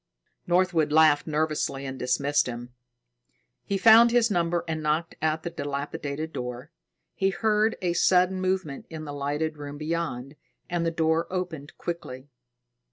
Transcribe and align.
Northwood 0.47 0.91
laughed 0.91 1.27
nervously 1.27 1.85
and 1.85 1.99
dismissed 1.99 2.47
him. 2.47 2.73
He 3.63 3.77
found 3.77 4.09
his 4.09 4.31
number 4.31 4.63
and 4.67 4.81
knocked 4.81 5.13
at 5.21 5.43
the 5.43 5.51
dilapidated 5.51 6.33
door. 6.33 6.71
He 7.13 7.29
heard 7.29 7.75
a 7.83 7.93
sudden 7.93 8.41
movement 8.41 8.87
in 8.89 9.05
the 9.05 9.13
lighted 9.13 9.57
room 9.57 9.77
beyond, 9.77 10.37
and 10.67 10.83
the 10.83 10.89
door 10.89 11.27
opened 11.29 11.77
quickly. 11.77 12.29